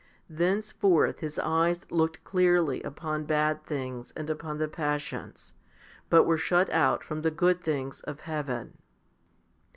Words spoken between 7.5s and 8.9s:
things of heaven.